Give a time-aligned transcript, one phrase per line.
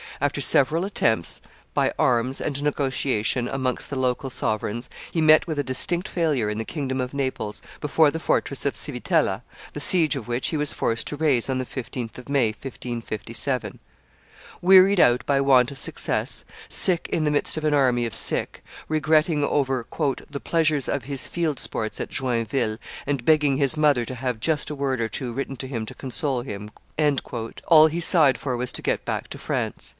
[0.19, 1.41] After several attempts
[1.73, 6.57] by arms and negotiation amongst the local sovereigns, he met with a distinct failure in
[6.59, 9.41] the kingdom of Naples before the fortress of Civitella,
[9.73, 13.79] the siege of which he was forced to raise on the 15th of May, 1557.
[14.61, 18.63] Wearied out by want of success, sick in the midst of an army of sick,
[18.87, 19.87] regretting over
[20.29, 22.77] "the pleasure of his field sports at Joinville,
[23.07, 25.95] and begging his mother to have just a word or two written to him to
[25.95, 26.69] console him,"
[27.67, 29.89] all he sighed for was to get back to France.